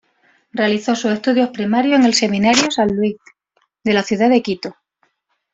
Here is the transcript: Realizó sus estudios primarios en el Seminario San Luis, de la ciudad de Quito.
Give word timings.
Realizó 0.51 0.95
sus 0.95 1.11
estudios 1.11 1.51
primarios 1.51 1.99
en 1.99 2.05
el 2.07 2.15
Seminario 2.15 2.71
San 2.71 2.87
Luis, 2.87 3.17
de 3.83 3.93
la 3.93 4.01
ciudad 4.01 4.31
de 4.31 4.41
Quito. 4.41 4.75